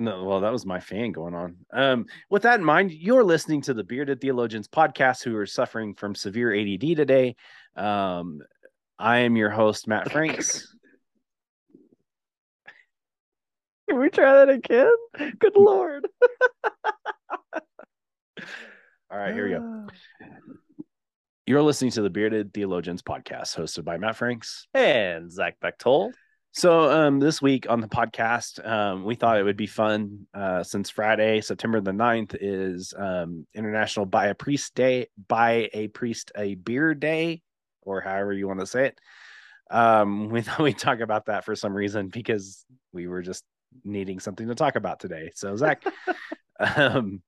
[0.00, 1.56] no, well, that was my fan going on.
[1.72, 5.92] Um, with that in mind, you're listening to the Bearded Theologians podcast who are suffering
[5.94, 7.36] from severe ADD today.
[7.76, 8.40] Um,
[8.98, 10.74] I am your host, Matt Franks.
[13.90, 14.90] Can we try that again?
[15.38, 16.08] Good lord.
[19.10, 19.86] All right, here we go.
[21.46, 26.14] You're listening to the Bearded Theologians podcast hosted by Matt Franks and Zach Bechtold.
[26.52, 30.64] So um, this week on the podcast, um, we thought it would be fun uh,
[30.64, 36.32] since Friday, September the 9th, is um, International Buy a Priest Day, Buy a Priest
[36.36, 37.42] a Beer Day,
[37.82, 38.98] or however you want to say it.
[39.70, 43.44] Um, we thought we'd talk about that for some reason because we were just
[43.84, 45.30] needing something to talk about today.
[45.36, 45.84] So Zach,
[46.58, 47.22] um,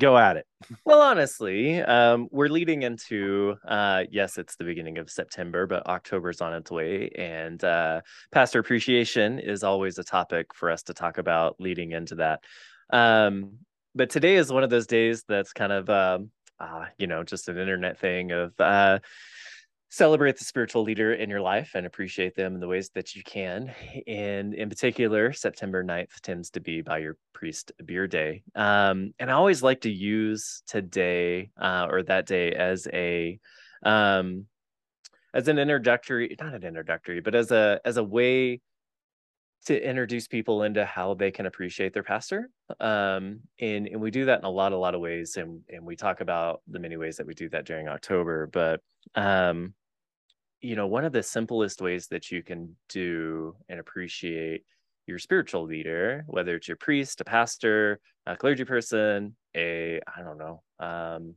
[0.00, 0.46] go at it.
[0.84, 6.40] Well, honestly, um, we're leading into uh, yes, it's the beginning of September, but October's
[6.40, 11.18] on its way, and uh, pastor appreciation is always a topic for us to talk
[11.18, 12.40] about leading into that.
[12.92, 13.58] Um,
[13.94, 16.18] but today is one of those days that's kind of uh,
[16.98, 18.98] you know just an internet thing of uh,
[19.92, 23.22] celebrate the spiritual leader in your life and appreciate them in the ways that you
[23.22, 23.74] can.
[24.06, 28.42] And in particular, September 9th tends to be buy your priest beer day.
[28.54, 33.38] Um, and I always like to use today uh, or that day as a
[33.82, 34.46] um,
[35.34, 38.62] as an introductory, not an introductory, but as a as a way
[39.66, 42.48] to introduce people into how they can appreciate their pastor
[42.80, 45.84] um, and and we do that in a lot a lot of ways and and
[45.84, 48.80] we talk about the many ways that we do that during october but
[49.14, 49.72] um,
[50.62, 54.62] you know, one of the simplest ways that you can do and appreciate
[55.06, 60.38] your spiritual leader, whether it's your priest, a pastor, a clergy person, a, I don't
[60.38, 61.34] know, um,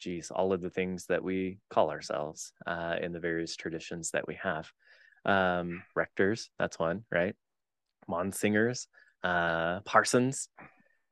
[0.00, 4.26] geez, all of the things that we call ourselves uh, in the various traditions that
[4.26, 4.66] we have.
[5.26, 7.36] Um, rectors, that's one, right?
[8.08, 8.88] Monsignors,
[9.22, 10.48] uh, parsons.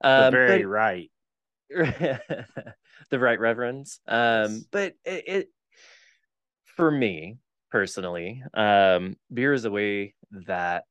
[0.02, 1.10] Um, the very but, right.
[1.70, 4.00] the right reverends.
[4.08, 5.48] Um, but it, it
[6.80, 7.36] for me
[7.70, 10.14] personally, um, beer is a way
[10.46, 10.84] that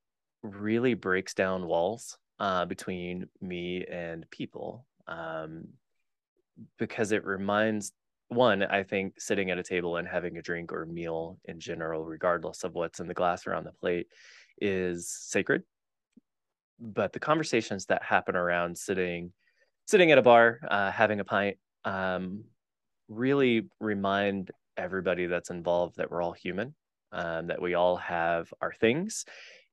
[0.44, 5.67] really breaks down walls uh, between me and people um,
[6.78, 7.91] because it reminds
[8.31, 11.59] one i think sitting at a table and having a drink or a meal in
[11.59, 14.05] general regardless of what's in the glass or on the plate
[14.61, 15.63] is sacred.
[16.79, 19.33] But the conversations that happen around sitting
[19.88, 22.44] sitting at a bar uh, having a pint um,
[23.07, 26.73] really remind everybody that's involved that we're all human,
[27.12, 29.25] um, that we all have our things,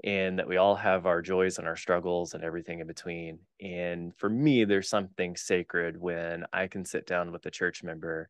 [0.04, 3.38] and that we all have our joys and our struggles and everything in between.
[3.60, 8.28] And for me, there's something sacred when I can sit down with a church member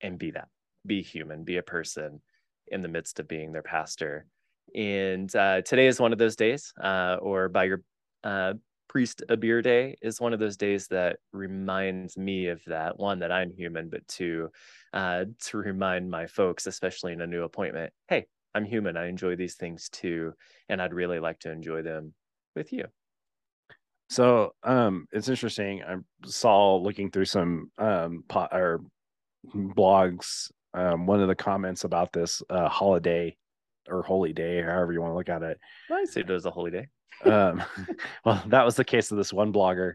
[0.00, 0.48] and be that,
[0.86, 2.20] be human, be a person
[2.68, 4.26] in the midst of being their pastor.
[4.74, 7.82] And uh, today is one of those days, uh, or buy your
[8.22, 8.54] uh,
[8.88, 13.18] priest a beer day is one of those days that reminds me of that one
[13.18, 14.50] that i'm human but two
[14.92, 19.36] uh, to remind my folks especially in a new appointment hey i'm human i enjoy
[19.36, 20.32] these things too
[20.68, 22.14] and i'd really like to enjoy them
[22.54, 22.84] with you.
[24.10, 28.80] So um it's interesting i saw looking through some um pot or
[29.54, 33.36] blogs um one of the comments about this uh holiday
[33.88, 35.58] or holy day however you want to look at it.
[35.90, 36.88] I say it was a holy day
[37.24, 37.62] um,
[38.24, 39.94] well, that was the case of this one blogger.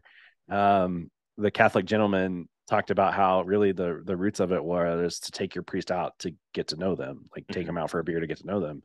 [0.50, 5.20] Um, the Catholic gentleman talked about how really the the roots of it were was
[5.20, 7.68] to take your priest out to get to know them, like take mm-hmm.
[7.68, 8.84] them out for a beer to get to know them.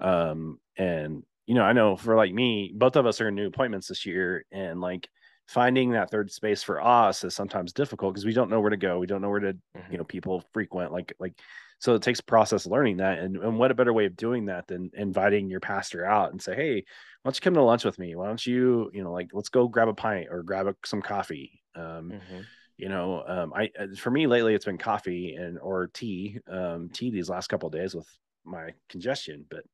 [0.00, 3.46] Um, and you know, I know for like me, both of us are in new
[3.46, 5.08] appointments this year, and like
[5.46, 8.76] finding that third space for us is sometimes difficult because we don't know where to
[8.76, 8.98] go.
[8.98, 9.92] We don't know where to, mm-hmm.
[9.92, 11.34] you know, people frequent like like
[11.78, 14.66] so it takes process learning that and, and what a better way of doing that
[14.66, 16.84] than inviting your pastor out and say hey
[17.26, 18.14] why don't you come to lunch with me?
[18.14, 21.02] Why don't you you know like let's go grab a pint or grab a, some
[21.02, 21.60] coffee.
[21.74, 22.40] Um, mm-hmm.
[22.78, 26.88] you know um, i uh, for me lately it's been coffee and or tea um,
[26.90, 28.08] tea these last couple days with
[28.44, 29.64] my congestion but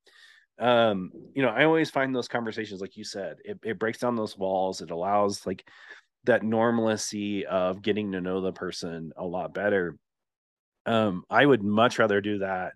[0.65, 4.17] um you know i always find those conversations like you said it, it breaks down
[4.17, 5.65] those walls it allows like
[6.25, 9.97] that normalcy of getting to know the person a lot better
[10.87, 12.73] um, I would much rather do that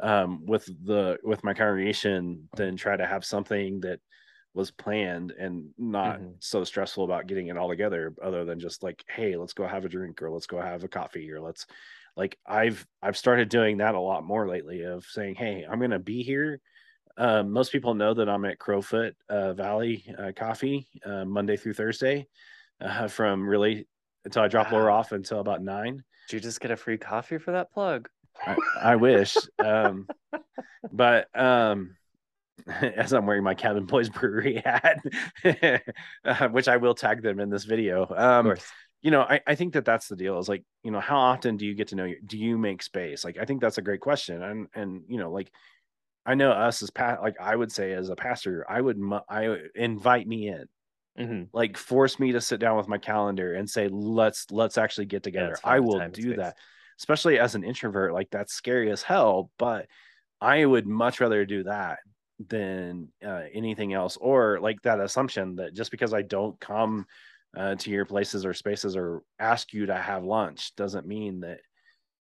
[0.00, 4.00] um, with the with my congregation than try to have something that
[4.54, 6.36] was planned and not Mhm.
[6.40, 9.84] so stressful about getting it all together other than just like hey let's go have
[9.84, 11.66] a drink or let's go have a coffee or let's
[12.16, 15.98] like i've i've started doing that a lot more lately of saying hey i'm gonna
[15.98, 16.60] be here.
[17.16, 21.74] Um, most people know that i'm at crowfoot uh, valley uh, coffee uh, monday through
[21.74, 22.26] thursday
[22.80, 23.86] uh, from really
[24.24, 27.38] until i drop laura off until about nine Did you just get a free coffee
[27.38, 28.08] for that plug?
[28.46, 29.36] I, I wish.
[29.58, 30.08] Um,
[30.92, 31.96] but um,
[32.66, 35.00] as I'm wearing my Cabin Boys Brewery hat,
[36.24, 38.06] uh, which I will tag them in this video.
[38.14, 38.54] Um,
[39.00, 41.56] you know, I, I think that that's the deal is like, you know, how often
[41.56, 42.18] do you get to know you?
[42.24, 43.24] Do you make space?
[43.24, 44.42] Like, I think that's a great question.
[44.42, 45.50] And, and, you know, like,
[46.24, 49.18] I know us as pat, like I would say as a pastor, I would, mu-
[49.28, 50.66] I invite me in,
[51.16, 55.06] hmm like force me to sit down with my calendar and say, let's, let's actually
[55.06, 55.50] get together.
[55.50, 56.56] let's I will do that
[57.02, 59.50] especially as an introvert, like that's scary as hell.
[59.58, 59.86] But
[60.40, 61.98] I would much rather do that
[62.48, 67.06] than uh, anything else, or like that assumption that just because I don't come
[67.56, 71.60] uh, to your places or spaces or ask you to have lunch doesn't mean that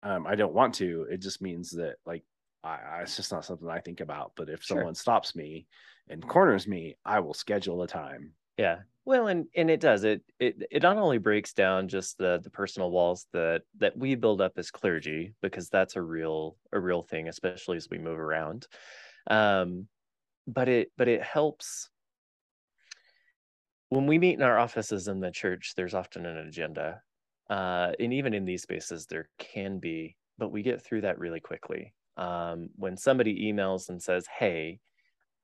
[0.01, 1.06] um, I don't want to.
[1.09, 2.24] It just means that like
[2.63, 4.33] I, I, it's just not something I think about.
[4.36, 4.77] But if Sure.
[4.77, 5.68] someone stops me
[6.09, 8.33] and corners me, I will schedule a time.
[8.57, 8.81] Yeah.
[9.05, 12.50] Well, and and it does it it it not only breaks down just the the
[12.50, 17.03] personal walls that that we build up as clergy because that's a real a real
[17.03, 18.67] thing, especially as we move around.
[19.29, 19.89] Um,
[20.47, 21.89] but it but it helps
[23.89, 25.73] when we meet in our offices in the church.
[25.75, 27.01] There's often an agenda,
[27.50, 31.39] uh, and even in these spaces there can be, but we get through that really
[31.39, 31.94] quickly.
[32.17, 34.79] Um, when somebody emails and says, "Hey,"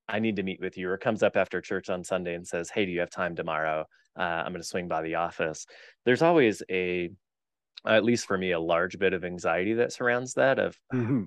[0.10, 2.70] I need to meet with you, or comes up after church on Sunday and says,
[2.70, 3.86] Hey, do you have time tomorrow?
[4.18, 5.66] Uh, I'm going to swing by the office.
[6.06, 7.12] There's always a,
[7.86, 10.78] at least for me, a large bit of anxiety that surrounds that of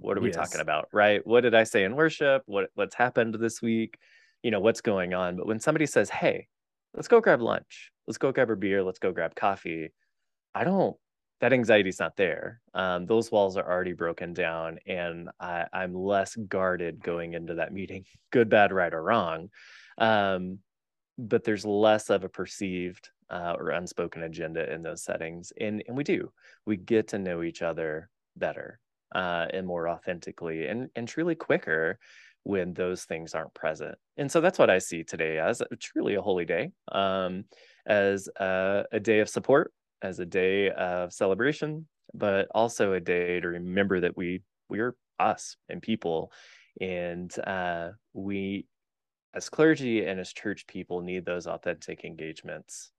[0.00, 0.32] what are we Yes.
[0.32, 1.26] talking about, right?
[1.26, 2.42] What did I say in worship?
[2.46, 3.98] What what's happened this week?
[4.42, 5.36] You know, what's going on?
[5.36, 6.48] But when somebody says, Hey,
[6.94, 9.90] let's go grab lunch, let's go grab a beer, let's go grab coffee,
[10.54, 10.96] I don't
[11.42, 12.60] that anxiety's not there.
[12.72, 17.72] Um, those walls are already broken down, and I, I'm less guarded going into that
[17.72, 19.50] meeting, good, bad, right, or wrong.
[19.98, 20.60] Um,
[21.18, 25.96] but there's less of a perceived uh, or unspoken agenda in those settings, and and
[25.96, 26.32] we do
[26.64, 28.78] we get to know each other better
[29.12, 31.98] uh, and more authentically, and and truly quicker
[32.44, 33.96] when those things aren't present.
[34.16, 37.44] And so that's what I see today as truly a holy day, um,
[37.84, 43.40] as a, a day of support as a day of celebration, but also a day
[43.40, 46.32] to remember that we we're us and people,
[46.80, 48.66] and uh, we
[49.34, 52.90] as clergy and as church people need those authentic engagements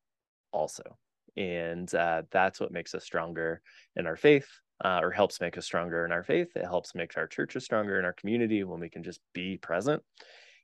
[0.51, 0.97] also,
[1.35, 3.61] and uh, that's what makes us stronger
[3.95, 4.47] in our faith.
[4.83, 6.49] Uh, or helps make us stronger in our faith.
[6.55, 10.01] It helps make our churches stronger in our community when we can just be present,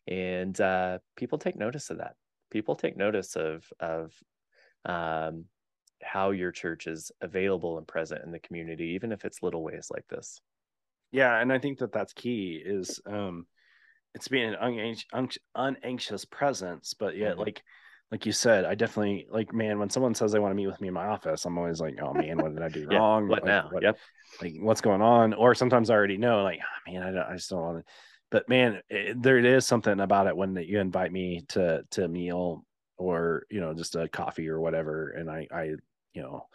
[0.07, 2.15] and uh, people take notice of that.
[2.51, 4.11] People take notice of of
[4.85, 5.45] um,
[6.11, 9.89] how your church is available and present in the community, even if it's little ways
[9.93, 10.41] like this.
[11.11, 13.45] Yeah, and I think that that's key is um
[14.15, 17.39] it's being an unanx- unx- unanxious presence, but yet Mhm.
[17.39, 17.63] like
[18.11, 20.81] like you said, I definitely like man when someone says they want to meet with
[20.81, 23.27] me in my office, I'm always like, oh man, what did I do Yeah, wrong?
[23.27, 23.69] What Like, now?
[23.71, 23.99] what- Yep.
[24.41, 25.33] like what's going on?
[25.33, 27.93] Or sometimes I already know, like, oh, man, I, don't, I just don't want to.
[28.31, 32.07] But man, it, there is something about it when you invite me to to a
[32.07, 32.63] meal
[32.97, 35.71] or you know just a coffee or whatever, and I I
[36.13, 36.47] you know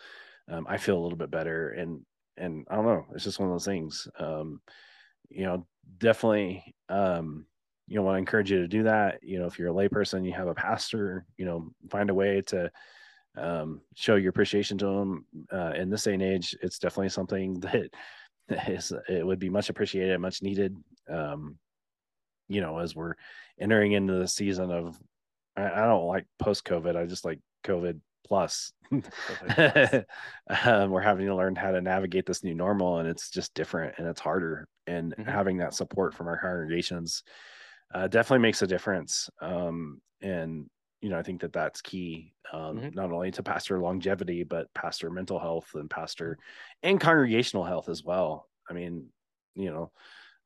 [0.51, 2.01] um, I feel a little bit better and
[2.37, 4.09] and I don't know, it's just one of those things.
[4.19, 4.61] Um,
[5.31, 5.65] you know,
[5.99, 7.47] definitely um
[7.87, 10.25] you know want to encourage you to do that you know if you're a layperson
[10.25, 12.71] you have a pastor you know find a way to
[13.37, 17.61] um show your appreciation to them uh in this day and age it's definitely something
[17.61, 17.91] that
[18.69, 20.75] is it would be much appreciated much needed
[21.11, 21.59] um
[22.49, 23.15] you know as we're
[23.61, 24.99] entering into the season of
[25.57, 28.73] i, I don't like post covid i just like covid plus.
[30.65, 33.95] Um, we're having to learn how to navigate this new normal and it's just different
[33.97, 35.27] and it's harder and Mhm.
[35.27, 37.23] having that support from our congregations
[37.95, 39.31] uh, definitely makes a difference.
[39.41, 40.69] Um, and
[41.01, 42.95] you know i think that that's key um, Mhm.
[42.95, 46.39] not only to pastor longevity but pastor mental health and pastor
[46.83, 48.49] and congregational health as well.
[48.69, 49.07] I mean
[49.55, 49.91] you know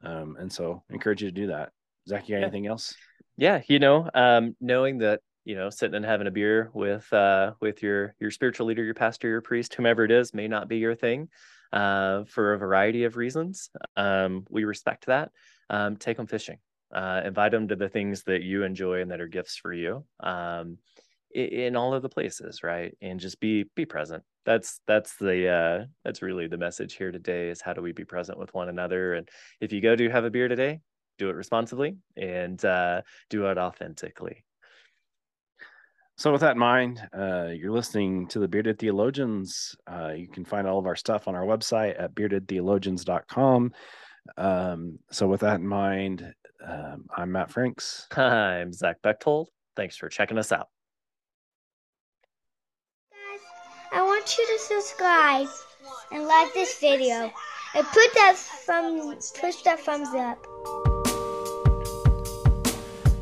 [0.02, 1.72] um, and so I encourage you to do that.
[2.08, 2.46] Zach you got Yeah.
[2.46, 2.94] anything else?
[3.36, 7.52] Yeah you know um knowing that you know sitting and having a beer with uh
[7.60, 10.78] with your your spiritual leader your pastor your priest whomever it is may not be
[10.78, 11.28] your thing
[11.72, 13.70] uh for a variety of reasons.
[13.96, 15.30] Um we respect that.
[15.70, 16.58] Um take them fishing.
[16.94, 20.04] Uh invite them to the things that you enjoy and that are gifts for you
[20.20, 20.78] um
[21.34, 22.96] i- in all of the places right?
[23.00, 24.24] And just be be present.
[24.44, 28.04] That's that's the uh that's really the message here today is how do we be
[28.04, 29.14] present with one another?
[29.14, 29.28] And
[29.60, 30.80] if you go to have a beer today
[31.18, 34.44] do it responsibly and uh do it authentically.
[36.18, 39.76] So, with that in mind, uh, you're listening to the Bearded Theologians.
[39.86, 43.72] Uh, you can find all of our stuff on our website at beardedtheologians.com.
[44.36, 46.34] Um, so, with that in mind,
[46.66, 48.08] um, I'm Matt Franks.
[48.16, 49.46] I'm Zach Bechtold.
[49.76, 50.66] Thanks for checking us out.
[53.12, 53.40] Guys,
[53.92, 55.46] I want you to subscribe
[56.10, 57.30] and like this video
[57.76, 58.34] and put that
[58.66, 60.44] thumb, push that thumbs up.